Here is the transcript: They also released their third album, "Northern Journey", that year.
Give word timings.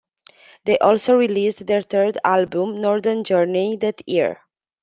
They 0.65 0.79
also 0.79 1.15
released 1.15 1.67
their 1.67 1.83
third 1.83 2.17
album, 2.25 2.73
"Northern 2.73 3.23
Journey", 3.23 3.75
that 3.75 4.01
year. 4.09 4.39